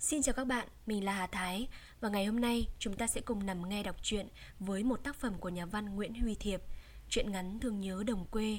[0.00, 1.68] Xin chào các bạn, mình là Hà Thái
[2.00, 5.16] và ngày hôm nay chúng ta sẽ cùng nằm nghe đọc truyện với một tác
[5.16, 6.62] phẩm của nhà văn Nguyễn Huy Thiệp,
[7.08, 8.58] truyện ngắn Thương nhớ đồng quê.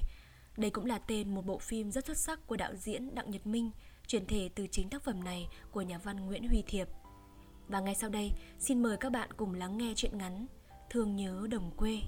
[0.58, 3.48] Đây cũng là tên một bộ phim rất xuất sắc của đạo diễn Đặng Nhật
[3.48, 3.72] Minh,
[4.08, 6.88] chuyển thể từ chính tác phẩm này của nhà văn Nguyễn Huy Thiệp.
[7.68, 10.46] Và ngay sau đây, xin mời các bạn cùng lắng nghe truyện ngắn
[10.90, 12.00] Thương nhớ đồng quê.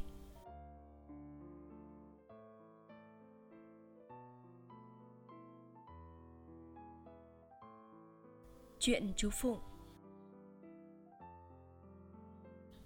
[8.85, 9.59] Chuyện chú Phụng.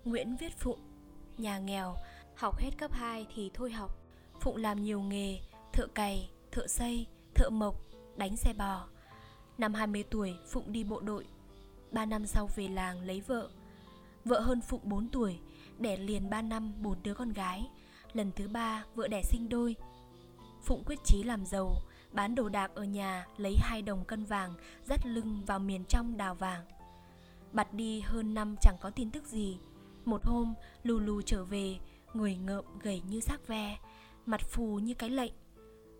[0.05, 0.79] Nguyễn Viết Phụng
[1.37, 1.95] Nhà nghèo
[2.35, 3.91] Học hết cấp 2 thì thôi học.
[4.41, 5.39] Phụng làm nhiều nghề
[5.73, 7.75] Thợ cày, thợ xây, thợ mộc,
[8.17, 8.87] đánh xe bò.
[9.57, 11.25] Năm 20 tuổi Phụng đi bộ đội.
[11.91, 13.49] 3 năm sau về làng lấy vợ.
[14.25, 15.39] Vợ hơn Phụng 4 tuổi
[15.79, 17.69] Đẻ liền 3 năm 4 đứa con gái.
[18.13, 19.75] Lần thứ ba vợ đẻ sinh đôi.
[20.63, 21.75] Phụng quyết chí làm giàu
[22.11, 24.53] bán đồ đạc ở nhà, lấy hai đồng cân vàng,
[24.85, 26.65] dắt lưng vào miền trong đào vàng.
[27.51, 29.57] Bặt đi hơn năm chẳng có tin tức gì.
[30.05, 31.79] Một hôm, lù lù trở về,
[32.13, 33.77] người ngợm gầy như xác ve,
[34.25, 35.33] mặt phù như cái lệnh.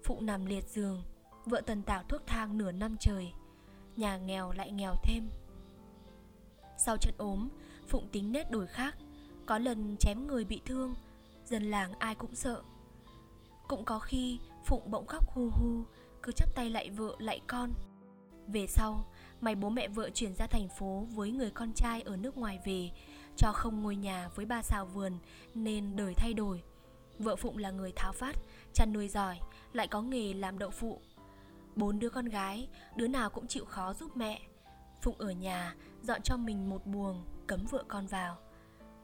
[0.04, 1.04] Phụ nằm liệt giường,
[1.46, 3.32] vợ tần tảo thuốc thang nửa năm trời,
[3.96, 5.30] nhà nghèo lại nghèo thêm.
[6.78, 7.50] Sau trận ốm,
[7.88, 8.98] phụng tính nết đổi khác.
[9.46, 10.94] Có lần chém người bị thương,
[11.46, 12.62] dân làng ai cũng sợ.
[13.68, 15.84] Cũng có khi phụng bỗng khóc hu hu
[16.24, 17.74] cứ chắp tay lại vợ, lại con.
[18.48, 19.06] Về sau
[19.42, 22.60] mày bố mẹ vợ chuyển ra thành phố với người con trai ở nước ngoài
[22.66, 22.92] về,
[23.36, 25.14] cho không ngôi nhà với ba xào vườn
[25.54, 26.64] nên đời thay đổi.
[27.20, 28.36] Vợ phụng là người tháo phát,
[28.74, 29.40] chăn nuôi giỏi,
[29.74, 31.02] lại có nghề làm đậu phụ.
[31.76, 34.42] Bốn đứa con gái, đứa nào cũng chịu khó giúp mẹ.
[35.02, 38.38] Phụng ở nhà, dọn cho mình một buồng, cấm vợ con vào.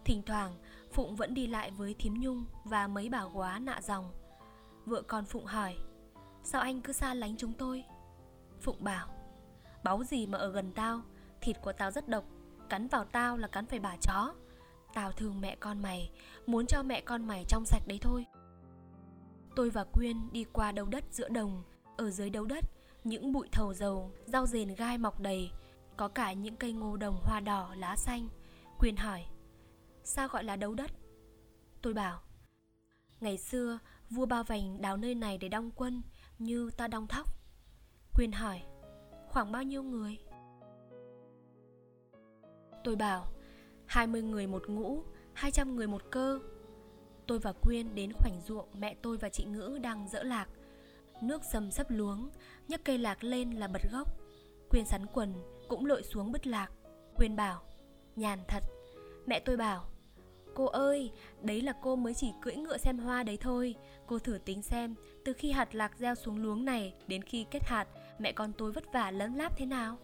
[0.06, 0.56] Thỉnh thoảng,
[0.94, 4.12] phụng vẫn đi lại với thím nhung và mấy bà quá nạ dòng
[4.86, 5.76] vợ con phụng hỏi,
[6.44, 7.84] Sao anh cứ xa lánh chúng tôi?
[8.62, 9.08] Phụng bảo,
[9.84, 11.02] Báu gì mà ở gần tao,
[11.42, 12.24] Thịt của tao rất độc,
[12.70, 14.34] Cắn vào tao là cắn phải bà chó.
[14.94, 16.12] Tao thương mẹ con mày,
[16.46, 18.26] Muốn cho mẹ con mày trong sạch đấy thôi.
[19.56, 21.64] Tôi và Quyên đi qua đầu đất giữa đồng.
[21.98, 22.66] Ở dưới đấu đất,
[23.04, 25.52] Những bụi thầu dầu, Rau rền gai mọc đầy,
[25.98, 28.30] Có cả những cây ngô đồng hoa đỏ, lá xanh.
[28.80, 29.26] Quyên hỏi,
[30.04, 30.92] Sao gọi là đấu đất?
[31.82, 32.22] Tôi bảo,
[33.20, 36.02] Ngày xưa vua Ba Vành đào nơi này để đong quân,
[36.40, 37.28] như ta đong thóc.
[38.14, 38.62] Quyên hỏi,
[39.34, 40.18] Khoảng bao nhiêu người?
[42.84, 43.28] Tôi bảo
[43.86, 45.04] 20 người một ngũ
[45.34, 46.40] 200 người một cơ.
[47.28, 50.48] Tôi và Quyên đến khoảnh ruộng mẹ tôi và chị Ngữ đang dỡ lạc.
[51.22, 52.30] Nước dầm sấp luống,
[52.68, 54.08] nhấc cây lạc lên là bật gốc.
[54.70, 55.34] Quyên sắn quần,
[55.68, 56.72] cũng lội xuống bứt lạc.
[57.16, 57.62] Quyên bảo,
[58.16, 58.64] Nhàn thật.
[59.26, 59.86] Mẹ tôi bảo
[60.56, 63.76] Cô ơi, đấy là cô mới chỉ cưỡi ngựa xem hoa đấy thôi.
[64.08, 67.64] Cô thử tính xem, từ khi hạt lạc gieo xuống luống này đến khi kết
[67.64, 67.88] hạt
[68.20, 69.98] Mẹ con tôi vất vả lấm láp thế nào?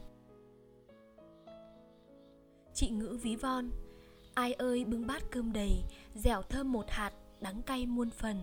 [2.73, 3.69] Chị ngữ ví von
[4.33, 5.71] Ai ơi bưng bát cơm đầy,
[6.15, 7.11] dẻo thơm một hạt,
[7.41, 8.41] đắng cay muôn phần.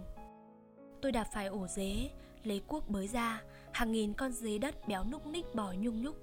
[1.03, 2.11] Tôi đạp phải ổ dế,
[2.45, 6.17] lấy cuốc bới ra Hàng nghìn con dế đất béo núc ních bò nhung nhúc.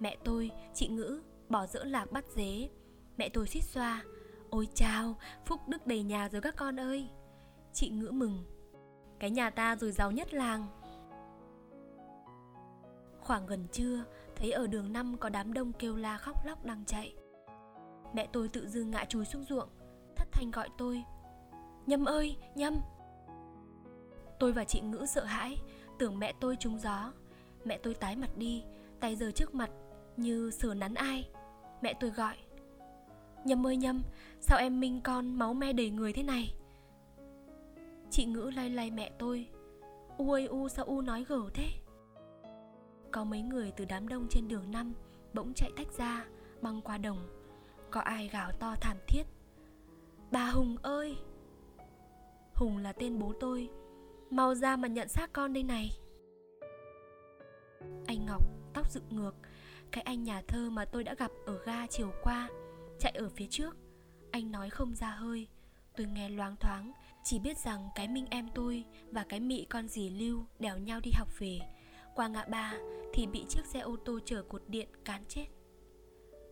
[0.00, 2.68] Mẹ tôi, chị ngữ, bỏ dỡ lạc bắt dế.
[3.16, 4.04] Mẹ tôi xít xoa
[4.56, 7.08] Ôi chao, phúc đức đầy nhà rồi các con ơi.
[7.72, 8.44] Chị ngữ mừng.
[9.18, 10.66] Cái nhà ta rồi giàu nhất làng.
[13.20, 14.04] Khoảng gần trưa
[14.36, 17.14] Thấy ở đường năm có đám đông kêu la khóc lóc đang chạy.
[18.14, 19.68] Mẹ tôi tự dưng ngã chúi xuống ruộng
[20.16, 21.04] Thất thanh gọi tôi.
[21.86, 22.76] Nhâm ơi, Nhâm.
[24.38, 25.56] Tôi và chị ngữ sợ hãi
[25.98, 27.12] Tưởng mẹ tôi trúng gió.
[27.64, 28.64] Mẹ tôi tái mặt đi
[29.00, 29.70] Tay giơ trước mặt
[30.16, 31.28] Như sờ nắn ai.
[31.82, 32.36] Mẹ tôi gọi.
[33.46, 34.02] Nhâm ơi Nhâm,
[34.40, 36.54] Sao em minh con máu me đầy người thế này?
[38.10, 39.48] Chị ngữ lay lay mẹ tôi.
[40.18, 41.68] U ơi U, sao U nói gở thế?
[43.10, 44.94] Có mấy người từ đám đông trên đường năm
[45.34, 46.26] Bỗng chạy tách ra,
[46.62, 47.28] Băng qua đồng.
[47.90, 49.22] Có ai gào to thảm thiết,
[50.30, 51.16] Bà Hùng ơi!
[52.54, 53.70] Hùng là tên bố tôi.
[54.30, 55.90] Mau ra mà nhận xác con đây này.
[58.06, 58.42] Anh Ngọc
[58.74, 59.34] tóc dựng ngược,
[59.92, 62.48] Cái anh nhà thơ mà tôi đã gặp ở ga chiều qua.
[62.98, 63.76] Chạy ở phía trước.
[64.30, 65.48] Anh nói không ra hơi.
[65.96, 66.92] Tôi nghe loáng thoáng,
[67.24, 71.00] Chỉ biết rằng cái Minh em tôi Và cái Mị con dì Lưu đèo nhau
[71.00, 71.58] đi học về.
[72.14, 72.74] Qua ngã ba
[73.14, 75.46] Thì bị chiếc xe ô tô chở cột điện cán chết.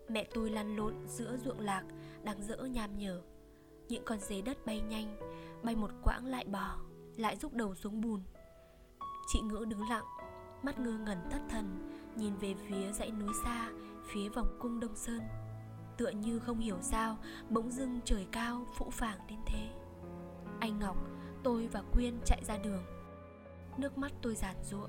[0.08, 1.84] Mẹ tôi lăn lộn giữa ruộng lạc,
[2.22, 3.22] Đang dỡ nham nhở.
[3.88, 5.16] Những con dế đất bay nhanh,
[5.62, 6.78] Bay một quãng lại bò,
[7.16, 8.22] Lại rút đầu xuống bùn.
[9.32, 10.04] Chị Ngữ đứng lặng,
[10.62, 13.70] Mắt ngơ ngẩn thất thần, Nhìn về phía dãy núi xa,
[14.12, 15.20] Phía vòng cung Đông Sơn.
[15.96, 17.18] Tựa như không hiểu sao
[17.50, 19.68] Bỗng dưng trời cao phũ phàng đến thế.
[20.60, 20.96] Anh Ngọc,
[21.42, 22.82] tôi và Quyên chạy ra đường.
[23.76, 24.88] Nước mắt tôi giàn giụa.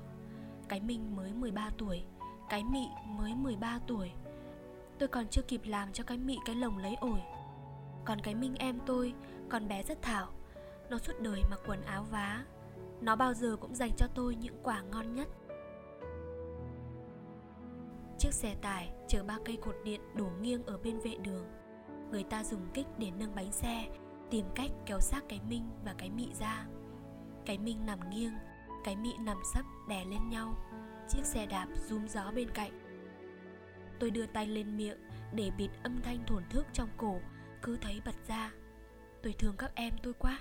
[0.68, 2.04] Cái Minh mới 13 tuổi
[2.48, 4.12] Cái Mị mới 13 tuổi.
[4.98, 7.20] Tôi còn chưa kịp làm cho cái mị cái lồng lấy ổi.
[8.04, 9.14] Còn cái Minh em tôi
[9.48, 10.28] còn bé rất thảo.
[10.90, 12.44] Nó suốt đời mặc quần áo vá.
[13.00, 15.28] Nó bao giờ cũng dành cho tôi những quả ngon nhất.
[18.18, 21.46] Chiếc xe tải chở ba cây cột điện đổ nghiêng ở bên vệ đường.
[22.10, 23.88] Người ta dùng kích để nâng bánh xe
[24.30, 26.66] Tìm cách kéo xác cái Minh và cái Mị ra.
[27.46, 28.32] Cái Minh nằm nghiêng
[28.84, 30.54] Cái Mị nằm sấp đè lên nhau.
[31.08, 32.72] Chiếc xe đạp rúm gió bên cạnh.
[34.00, 34.98] Tôi đưa tay lên miệng
[35.32, 37.20] Để bịt âm thanh thổn thức trong cổ
[37.62, 38.52] Cứ thấy bật ra.
[39.22, 40.38] Tôi thương các em tôi quá.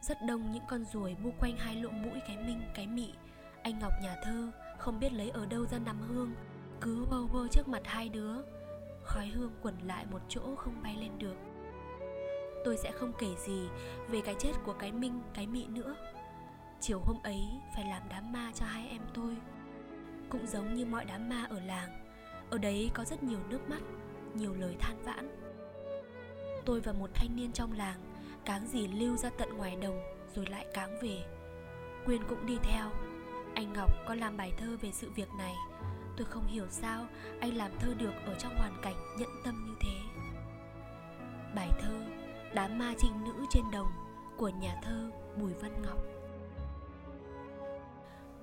[0.00, 3.12] Rất đông những con ruồi bu quanh hai lỗ mũi cái Minh, cái Mị.
[3.62, 6.34] Anh Ngọc nhà thơ không biết lấy ở đâu ra nắm hương
[6.80, 8.34] Cứ vơ vơ trước mặt hai đứa.
[9.04, 11.36] Khói hương quẩn lại một chỗ không bay lên được.
[12.64, 13.68] Tôi sẽ không kể gì
[14.08, 15.96] về cái chết của cái Minh, cái Mị nữa.
[16.80, 17.40] Chiều hôm ấy
[17.74, 19.36] phải làm đám ma cho hai em tôi.
[20.30, 22.14] Cũng giống như mọi đám ma ở làng
[22.50, 23.80] Ở đấy có rất nhiều nước mắt,
[24.34, 25.36] nhiều lời than vãn.
[26.64, 28.00] Tôi và một thanh niên trong làng
[28.44, 30.00] Cáng gì lưu ra tận ngoài đồng
[30.34, 31.24] rồi lại cáng về.
[32.04, 32.90] Quyên cũng đi theo.
[33.62, 35.54] Anh Ngọc có làm bài thơ về sự việc này.
[36.16, 37.06] Tôi không hiểu sao
[37.40, 40.22] anh làm thơ được ở trong hoàn cảnh nhẫn tâm như thế.
[41.54, 42.00] Bài thơ
[42.54, 43.86] Đám ma trinh nữ trên đồng
[44.36, 45.98] của nhà thơ Bùi Văn Ngọc.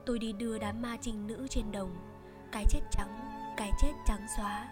[0.06, 1.96] Tôi đi đưa đám ma trinh nữ trên đồng.
[2.52, 3.20] Cái chết trắng,
[3.58, 4.68] cái chết trắng xóa.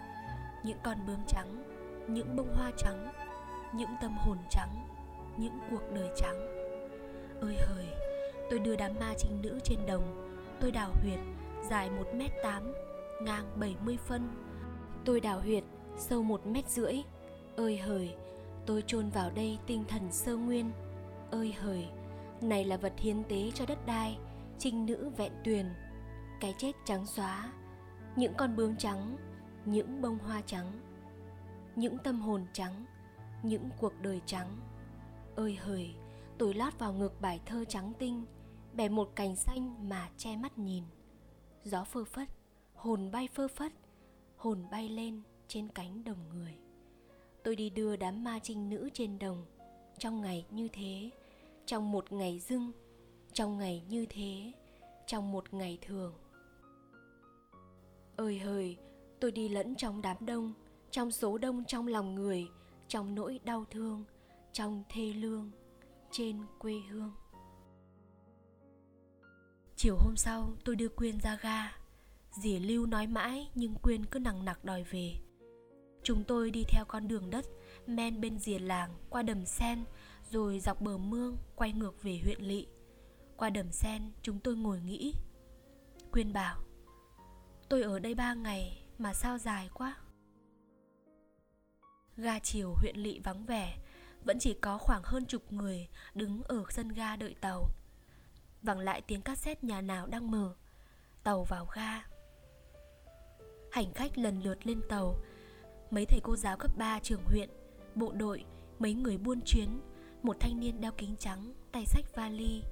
[0.64, 1.64] Những con bướm trắng,
[2.08, 3.12] những bông hoa trắng
[3.72, 4.88] Những tâm hồn trắng,
[5.36, 6.36] những cuộc đời trắng.
[7.40, 7.86] Ơi hời,
[8.50, 10.27] tôi đưa đám ma trinh nữ trên đồng
[10.60, 11.18] Tôi đào huyệt
[11.70, 12.72] dài 1m8
[13.22, 14.28] ngang 70 phân.
[15.04, 15.64] Tôi đào huyệt
[15.96, 16.94] sâu một mét rưỡi.
[17.56, 18.14] Ơi hời,
[18.66, 20.70] tôi chôn vào đây tinh thần sơ nguyên.
[21.30, 21.88] Ơi hời,
[22.40, 24.18] này là vật hiến tế cho đất đai,
[24.58, 25.66] trinh nữ vẹn tuyền.
[26.40, 27.52] Cái chết trắng xóa,
[28.16, 29.16] những con bướm trắng,
[29.64, 30.72] những bông hoa trắng,
[31.76, 32.84] những tâm hồn trắng,
[33.42, 34.48] những cuộc đời trắng.
[35.36, 35.94] Ơi hời,
[36.38, 38.24] tôi lót vào ngực bài thơ trắng tinh,
[38.78, 40.84] bẻ một cành xanh mà che mắt nhìn.
[41.64, 42.28] Gió phơ phất,
[42.74, 43.72] hồn bay phơ phất
[44.36, 46.54] hồn bay lên trên cánh đồng người.
[47.44, 49.44] Tôi đi đưa đám ma trinh nữ trên đồng.
[49.98, 51.10] Trong ngày như thế
[51.66, 52.72] trong một ngày dưng
[53.32, 54.52] trong ngày như thế
[55.06, 56.14] trong một ngày thường.
[58.16, 58.76] Ơi hời
[59.20, 60.52] tôi đi lẫn trong đám đông
[60.90, 62.48] trong số đông trong lòng người
[62.88, 64.04] trong nỗi đau thương
[64.52, 65.50] trong thê lương
[66.10, 67.12] trên quê hương
[69.78, 71.72] chiều hôm sau, tôi đưa quyên ra ga.
[72.30, 75.14] Dì Lưu nói mãi, nhưng Quyên cứ nằng nặc đòi về.
[76.02, 77.44] Chúng tôi đi theo con đường đất,
[77.86, 79.84] Men bên rìa làng, qua đầm sen,
[80.30, 82.66] Rồi dọc bờ mương, quay ngược về huyện lỵ
[83.36, 85.14] Qua đầm sen, chúng tôi ngồi nghĩ.
[86.12, 86.58] Quyên bảo,
[87.68, 89.96] Tôi ở đây ba ngày, mà sao dài quá?
[92.16, 93.78] Ga chiều huyện lỵ vắng vẻ,
[94.24, 97.68] Vẫn chỉ có khoảng hơn chục người Đứng ở sân ga đợi tàu.
[98.62, 100.54] Vẳng lại tiếng cassette nhà nào đang mở.
[101.22, 102.02] Tàu vào ga.
[103.70, 105.14] Hành khách lần lượt lên tàu.
[105.90, 107.48] Mấy thầy cô giáo cấp 3 trường huyện,
[107.94, 108.44] bộ đội,
[108.78, 109.80] mấy người buôn chuyến,
[110.22, 112.62] một thanh niên đeo kính trắng, tay sách vali,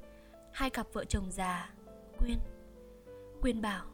[0.53, 1.75] hai cặp vợ chồng già,
[2.19, 2.39] Quyên.
[3.41, 3.85] Quyên bảo,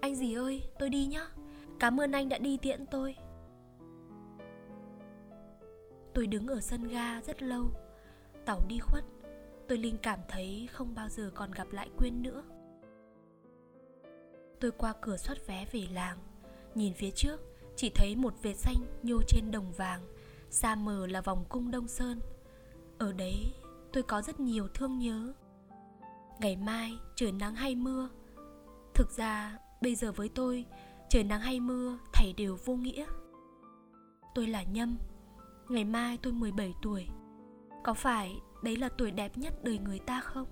[0.00, 1.26] anh gì ơi, tôi đi nhá,
[1.80, 3.16] cảm ơn anh đã đi tiễn tôi.
[6.14, 7.70] Tôi đứng ở sân ga rất lâu,
[8.46, 9.04] tàu đi khuất,
[9.68, 12.42] tôi linh cảm thấy không bao giờ còn gặp lại Quyên nữa.
[14.60, 16.18] Tôi qua cửa soát vé về làng.
[16.74, 17.40] Nhìn phía trước,
[17.76, 20.00] Chỉ thấy một vệt xanh nhô trên đồng vàng,
[20.50, 22.20] Xa mờ là vòng cung Đông Sơn.
[22.98, 23.52] Ở đấy,
[23.92, 25.32] tôi có rất nhiều thương nhớ.
[26.40, 28.08] Ngày mai, trời nắng hay mưa.
[28.94, 30.66] Thực ra, bây giờ với tôi,
[31.08, 33.06] Trời nắng hay mưa thảy đều vô nghĩa.
[34.34, 34.96] Tôi là Nhâm.
[35.68, 37.08] Ngày mai tôi 17 tuổi.
[37.84, 40.46] Có phải đấy là tuổi đẹp nhất đời người ta không?